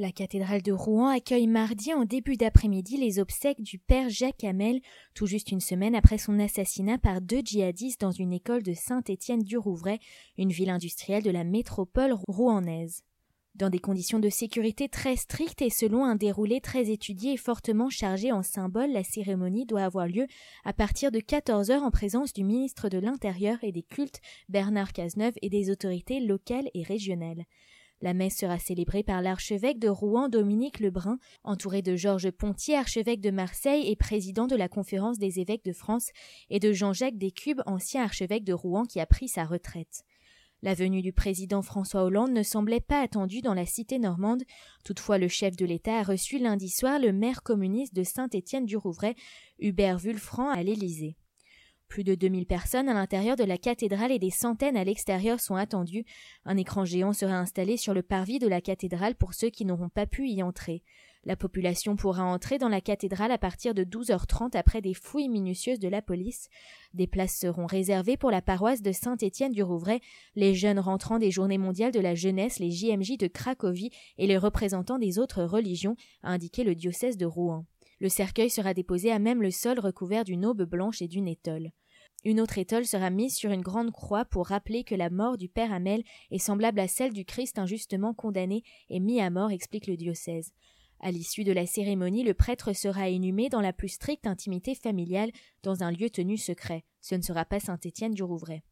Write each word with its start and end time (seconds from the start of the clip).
La 0.00 0.12
cathédrale 0.12 0.62
de 0.62 0.72
Rouen 0.72 1.08
accueille 1.08 1.46
mardi 1.46 1.92
en 1.92 2.06
début 2.06 2.38
d'après-midi 2.38 2.96
les 2.96 3.18
obsèques 3.18 3.60
du 3.60 3.78
père 3.78 4.08
Jacques 4.08 4.44
Hamel, 4.44 4.80
tout 5.12 5.26
juste 5.26 5.52
une 5.52 5.60
semaine 5.60 5.94
après 5.94 6.16
son 6.16 6.38
assassinat 6.38 6.96
par 6.96 7.20
deux 7.20 7.42
djihadistes 7.44 8.00
dans 8.00 8.10
une 8.10 8.32
école 8.32 8.62
de 8.62 8.72
Saint-Étienne-du-Rouvray, 8.72 9.98
une 10.38 10.52
ville 10.52 10.70
industrielle 10.70 11.22
de 11.22 11.30
la 11.30 11.44
métropole 11.44 12.16
rouennaise. 12.28 13.02
Dans 13.56 13.68
des 13.68 13.78
conditions 13.78 14.20
de 14.20 14.30
sécurité 14.30 14.88
très 14.88 15.16
strictes 15.16 15.60
et 15.60 15.68
selon 15.68 16.06
un 16.06 16.16
déroulé 16.16 16.62
très 16.62 16.88
étudié 16.88 17.34
et 17.34 17.36
fortement 17.36 17.90
chargé 17.90 18.32
en 18.32 18.42
symboles, 18.42 18.92
la 18.92 19.04
cérémonie 19.04 19.66
doit 19.66 19.84
avoir 19.84 20.06
lieu 20.06 20.26
à 20.64 20.72
partir 20.72 21.12
de 21.12 21.20
14 21.20 21.70
heures 21.70 21.82
en 21.82 21.90
présence 21.90 22.32
du 22.32 22.42
ministre 22.42 22.88
de 22.88 22.96
l'Intérieur 22.96 23.58
et 23.60 23.70
des 23.70 23.82
Cultes 23.82 24.22
Bernard 24.48 24.94
Cazeneuve 24.94 25.34
et 25.42 25.50
des 25.50 25.70
autorités 25.70 26.20
locales 26.20 26.70
et 26.72 26.84
régionales. 26.84 27.44
La 28.02 28.14
messe 28.14 28.38
sera 28.38 28.58
célébrée 28.58 29.02
par 29.02 29.20
l'archevêque 29.20 29.78
de 29.78 29.88
Rouen 29.88 30.30
Dominique 30.30 30.80
Lebrun, 30.80 31.18
entouré 31.44 31.82
de 31.82 31.96
Georges 31.96 32.30
Pontier, 32.30 32.76
archevêque 32.76 33.20
de 33.20 33.30
Marseille 33.30 33.90
et 33.90 33.96
président 33.96 34.46
de 34.46 34.56
la 34.56 34.68
Conférence 34.68 35.18
des 35.18 35.38
évêques 35.38 35.66
de 35.66 35.74
France, 35.74 36.08
et 36.48 36.60
de 36.60 36.72
Jean-Jacques 36.72 37.18
Descubes, 37.18 37.60
ancien 37.66 38.02
archevêque 38.02 38.44
de 38.44 38.54
Rouen 38.54 38.84
qui 38.84 39.00
a 39.00 39.06
pris 39.06 39.28
sa 39.28 39.44
retraite. 39.44 40.04
La 40.62 40.72
venue 40.72 41.02
du 41.02 41.12
président 41.12 41.60
François 41.60 42.04
Hollande 42.04 42.32
ne 42.32 42.42
semblait 42.42 42.80
pas 42.80 43.02
attendue 43.02 43.42
dans 43.42 43.54
la 43.54 43.66
cité 43.66 43.98
normande. 43.98 44.44
Toutefois, 44.84 45.18
le 45.18 45.28
chef 45.28 45.56
de 45.56 45.66
l'État 45.66 45.98
a 45.98 46.02
reçu 46.02 46.38
lundi 46.38 46.70
soir 46.70 46.98
le 46.98 47.12
maire 47.12 47.42
communiste 47.42 47.94
de 47.94 48.02
Saint-Étienne-du-Rouvray, 48.02 49.14
Hubert 49.58 49.98
Vulfranc, 49.98 50.48
à 50.48 50.62
l'Élysée. 50.62 51.16
Plus 51.90 52.04
de 52.04 52.14
2000 52.14 52.46
personnes 52.46 52.88
à 52.88 52.94
l'intérieur 52.94 53.34
de 53.34 53.42
la 53.42 53.58
cathédrale 53.58 54.12
et 54.12 54.20
des 54.20 54.30
centaines 54.30 54.76
à 54.76 54.84
l'extérieur 54.84 55.40
sont 55.40 55.56
attendues. 55.56 56.04
Un 56.44 56.56
écran 56.56 56.84
géant 56.84 57.12
sera 57.12 57.34
installé 57.34 57.76
sur 57.76 57.94
le 57.94 58.04
parvis 58.04 58.38
de 58.38 58.46
la 58.46 58.60
cathédrale 58.60 59.16
pour 59.16 59.34
ceux 59.34 59.50
qui 59.50 59.64
n'auront 59.64 59.88
pas 59.88 60.06
pu 60.06 60.28
y 60.28 60.40
entrer. 60.40 60.84
La 61.24 61.34
population 61.34 61.96
pourra 61.96 62.22
entrer 62.22 62.58
dans 62.58 62.68
la 62.68 62.80
cathédrale 62.80 63.32
à 63.32 63.38
partir 63.38 63.74
de 63.74 63.82
12h30 63.82 64.56
après 64.56 64.80
des 64.80 64.94
fouilles 64.94 65.28
minutieuses 65.28 65.80
de 65.80 65.88
la 65.88 66.00
police. 66.00 66.48
Des 66.94 67.08
places 67.08 67.36
seront 67.36 67.66
réservées 67.66 68.16
pour 68.16 68.30
la 68.30 68.40
paroisse 68.40 68.82
de 68.82 68.92
Saint-Étienne-du-Rouvray, 68.92 70.00
les 70.36 70.54
jeunes 70.54 70.78
rentrants 70.78 71.18
des 71.18 71.32
Journées 71.32 71.58
mondiales 71.58 71.92
de 71.92 71.98
la 71.98 72.14
jeunesse, 72.14 72.60
les 72.60 72.70
JMJ 72.70 73.18
de 73.18 73.26
Cracovie 73.26 73.90
et 74.16 74.28
les 74.28 74.38
représentants 74.38 75.00
des 75.00 75.18
autres 75.18 75.42
religions, 75.42 75.96
a 76.22 76.30
indiqué 76.30 76.62
le 76.62 76.76
diocèse 76.76 77.16
de 77.16 77.26
Rouen. 77.26 77.66
Le 77.98 78.08
cercueil 78.08 78.48
sera 78.48 78.74
déposé 78.74 79.10
à 79.10 79.18
même 79.18 79.42
le 79.42 79.50
sol 79.50 79.80
recouvert 79.80 80.22
d'une 80.22 80.46
aube 80.46 80.62
blanche 80.62 81.02
et 81.02 81.08
d'une 81.08 81.26
étole. 81.26 81.72
Une 82.24 82.40
autre 82.40 82.58
étole 82.58 82.84
sera 82.84 83.08
mise 83.08 83.34
sur 83.34 83.50
une 83.50 83.62
grande 83.62 83.92
croix 83.92 84.26
pour 84.26 84.48
rappeler 84.48 84.84
que 84.84 84.94
la 84.94 85.08
mort 85.08 85.38
du 85.38 85.48
père 85.48 85.72
Hamel 85.72 86.02
est 86.30 86.38
semblable 86.38 86.80
à 86.80 86.88
celle 86.88 87.14
du 87.14 87.24
Christ 87.24 87.58
injustement 87.58 88.12
condamné 88.12 88.62
et 88.90 89.00
mis 89.00 89.20
à 89.20 89.30
mort, 89.30 89.50
explique 89.50 89.86
le 89.86 89.96
diocèse. 89.96 90.52
À 91.00 91.10
l'issue 91.10 91.44
de 91.44 91.52
la 91.52 91.64
cérémonie, 91.64 92.22
le 92.22 92.34
prêtre 92.34 92.74
sera 92.74 93.08
inhumé 93.08 93.48
dans 93.48 93.62
la 93.62 93.72
plus 93.72 93.88
stricte 93.88 94.26
intimité 94.26 94.74
familiale, 94.74 95.30
dans 95.62 95.82
un 95.82 95.90
lieu 95.90 96.10
tenu 96.10 96.36
secret. 96.36 96.84
Ce 97.00 97.14
ne 97.14 97.22
sera 97.22 97.46
pas 97.46 97.58
Saint-Étienne 97.58 98.12
du 98.12 98.22
Rouvray. 98.22 98.62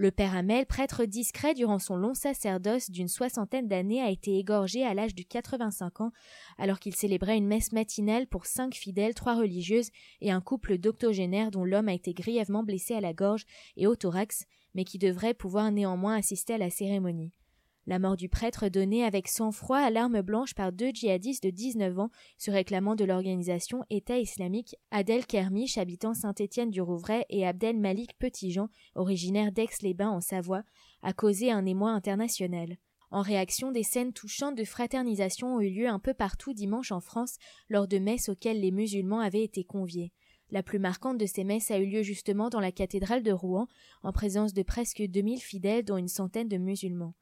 Le 0.00 0.10
père 0.10 0.34
Hamel, 0.34 0.64
prêtre 0.64 1.04
discret 1.04 1.52
durant 1.52 1.78
son 1.78 1.94
long 1.94 2.14
sacerdoce 2.14 2.90
d'une 2.90 3.06
soixantaine 3.06 3.68
d'années, 3.68 4.00
a 4.00 4.08
été 4.08 4.38
égorgé 4.38 4.82
à 4.82 4.94
l'âge 4.94 5.14
de 5.14 5.22
85 5.22 6.00
ans, 6.00 6.12
alors 6.56 6.78
qu'il 6.78 6.96
célébrait 6.96 7.36
une 7.36 7.46
messe 7.46 7.72
matinale 7.72 8.26
pour 8.26 8.46
cinq 8.46 8.74
fidèles, 8.74 9.12
trois 9.12 9.36
religieuses 9.36 9.90
et 10.22 10.30
un 10.30 10.40
couple 10.40 10.78
d'octogénaires 10.78 11.50
dont 11.50 11.66
l'homme 11.66 11.88
a 11.88 11.92
été 11.92 12.14
grièvement 12.14 12.62
blessé 12.62 12.94
à 12.94 13.02
la 13.02 13.12
gorge 13.12 13.44
et 13.76 13.86
au 13.86 13.94
thorax, 13.94 14.46
mais 14.74 14.84
qui 14.84 14.96
devrait 14.96 15.34
pouvoir 15.34 15.70
néanmoins 15.70 16.16
assister 16.16 16.54
à 16.54 16.58
la 16.58 16.70
cérémonie. 16.70 17.34
La 17.86 17.98
mort 17.98 18.16
du 18.16 18.28
prêtre 18.28 18.68
donnée 18.68 19.04
avec 19.04 19.26
sang-froid 19.26 19.78
à 19.78 19.90
l'arme 19.90 20.20
blanche 20.20 20.54
par 20.54 20.70
deux 20.70 20.90
djihadistes 20.90 21.42
de 21.42 21.50
19 21.50 21.98
ans 21.98 22.10
se 22.36 22.50
réclamant 22.50 22.94
de 22.94 23.04
l'organisation 23.04 23.84
État 23.88 24.18
islamique 24.18 24.76
Adel 24.90 25.26
Kermiche 25.26 25.78
habitant 25.78 26.12
Saint-Étienne-du-Rouvray 26.12 27.24
et 27.30 27.46
Abdel 27.46 27.78
Malik 27.78 28.18
Petitjean 28.18 28.68
originaire 28.94 29.50
d'Aix-les-Bains 29.50 30.10
en 30.10 30.20
Savoie 30.20 30.62
a 31.02 31.14
causé 31.14 31.50
un 31.50 31.64
émoi 31.64 31.90
international. 31.90 32.76
En 33.10 33.22
réaction, 33.22 33.72
des 33.72 33.82
scènes 33.82 34.12
touchantes 34.12 34.56
de 34.56 34.64
fraternisation 34.64 35.56
ont 35.56 35.60
eu 35.60 35.70
lieu 35.70 35.88
un 35.88 35.98
peu 35.98 36.14
partout 36.14 36.52
dimanche 36.52 36.92
en 36.92 37.00
France 37.00 37.38
lors 37.68 37.88
de 37.88 37.98
messes 37.98 38.28
auxquelles 38.28 38.60
les 38.60 38.70
musulmans 38.70 39.20
avaient 39.20 39.42
été 39.42 39.64
conviés. 39.64 40.12
La 40.50 40.62
plus 40.62 40.78
marquante 40.78 41.18
de 41.18 41.26
ces 41.26 41.44
messes 41.44 41.70
a 41.70 41.78
eu 41.78 41.86
lieu 41.86 42.02
justement 42.02 42.50
dans 42.50 42.60
la 42.60 42.72
cathédrale 42.72 43.22
de 43.22 43.32
Rouen, 43.32 43.66
en 44.02 44.12
présence 44.12 44.52
de 44.52 44.62
presque 44.62 45.02
2000 45.02 45.40
fidèles 45.40 45.84
dont 45.84 45.96
une 45.96 46.08
centaine 46.08 46.48
de 46.48 46.56
musulmans. 46.56 47.14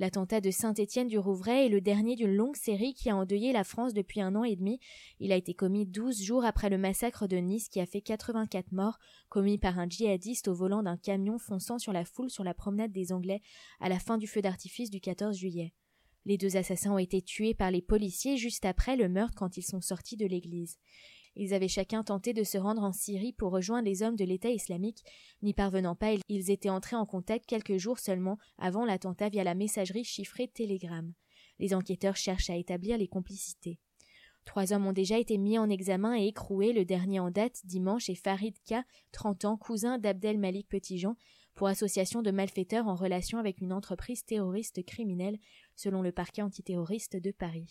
L'attentat 0.00 0.40
de 0.40 0.50
Saint-Étienne-du-Rouvray 0.50 1.66
est 1.66 1.68
le 1.68 1.82
dernier 1.82 2.16
d'une 2.16 2.34
longue 2.34 2.56
série 2.56 2.94
qui 2.94 3.10
a 3.10 3.16
endeuillé 3.16 3.52
la 3.52 3.64
France 3.64 3.92
depuis 3.92 4.22
un 4.22 4.34
an 4.34 4.44
et 4.44 4.56
demi. 4.56 4.80
Il 5.18 5.30
a 5.30 5.36
été 5.36 5.52
commis 5.52 5.84
douze 5.84 6.22
jours 6.22 6.42
après 6.46 6.70
le 6.70 6.78
massacre 6.78 7.26
de 7.26 7.36
Nice 7.36 7.68
qui 7.68 7.80
a 7.80 7.84
fait 7.86 8.00
84 8.00 8.72
morts, 8.72 8.98
commis 9.28 9.58
par 9.58 9.78
un 9.78 9.86
djihadiste 9.86 10.48
au 10.48 10.54
volant 10.54 10.82
d'un 10.82 10.96
camion 10.96 11.36
fonçant 11.36 11.78
sur 11.78 11.92
la 11.92 12.06
foule 12.06 12.30
sur 12.30 12.44
la 12.44 12.54
promenade 12.54 12.92
des 12.92 13.12
Anglais 13.12 13.42
à 13.78 13.90
la 13.90 13.98
fin 13.98 14.16
du 14.16 14.26
feu 14.26 14.40
d'artifice 14.40 14.88
du 14.88 15.02
14 15.02 15.36
juillet. 15.36 15.74
Les 16.24 16.38
deux 16.38 16.56
assassins 16.56 16.92
ont 16.92 16.98
été 16.98 17.20
tués 17.20 17.52
par 17.52 17.70
les 17.70 17.82
policiers 17.82 18.38
juste 18.38 18.64
après 18.64 18.96
le 18.96 19.10
meurtre 19.10 19.34
quand 19.36 19.58
ils 19.58 19.62
sont 19.62 19.82
sortis 19.82 20.16
de 20.16 20.24
l'église. 20.24 20.78
Ils 21.36 21.54
avaient 21.54 21.68
chacun 21.68 22.02
tenté 22.02 22.32
de 22.32 22.44
se 22.44 22.58
rendre 22.58 22.82
en 22.82 22.92
Syrie 22.92 23.32
pour 23.32 23.52
rejoindre 23.52 23.88
les 23.88 24.02
hommes 24.02 24.16
de 24.16 24.24
l'État 24.24 24.50
islamique. 24.50 25.02
N'y 25.42 25.54
parvenant 25.54 25.94
pas, 25.94 26.14
ils 26.28 26.50
étaient 26.50 26.68
entrés 26.68 26.96
en 26.96 27.06
contact 27.06 27.46
quelques 27.46 27.76
jours 27.76 27.98
seulement 27.98 28.38
avant 28.58 28.84
l'attentat 28.84 29.28
via 29.28 29.44
la 29.44 29.54
messagerie 29.54 30.04
chiffrée 30.04 30.48
Telegram. 30.48 31.12
Les 31.58 31.74
enquêteurs 31.74 32.16
cherchent 32.16 32.50
à 32.50 32.56
établir 32.56 32.98
les 32.98 33.08
complicités. 33.08 33.78
Trois 34.44 34.72
hommes 34.72 34.86
ont 34.86 34.92
déjà 34.92 35.18
été 35.18 35.38
mis 35.38 35.58
en 35.58 35.68
examen 35.68 36.16
et 36.18 36.26
écroués. 36.26 36.72
Le 36.72 36.84
dernier 36.84 37.20
en 37.20 37.30
date, 37.30 37.60
dimanche, 37.64 38.08
est 38.08 38.14
Farid 38.14 38.56
K, 38.66 38.76
30 39.12 39.44
ans, 39.44 39.56
cousin 39.56 39.98
d'Abdel 39.98 40.38
Malik 40.38 40.68
Petitjean, 40.68 41.14
pour 41.54 41.68
association 41.68 42.22
de 42.22 42.30
malfaiteurs 42.30 42.88
en 42.88 42.94
relation 42.94 43.38
avec 43.38 43.60
une 43.60 43.72
entreprise 43.72 44.24
terroriste 44.24 44.84
criminelle, 44.84 45.38
selon 45.76 46.02
le 46.02 46.10
parquet 46.10 46.42
antiterroriste 46.42 47.16
de 47.16 47.30
Paris. 47.30 47.68